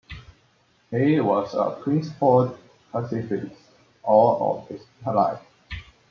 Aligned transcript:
He 0.89 1.19
was 1.19 1.53
a 1.53 1.79
principled 1.83 2.57
pacifist 2.91 3.53
all 4.01 4.63
of 4.65 4.67
his 4.67 4.83
life. 5.05 5.39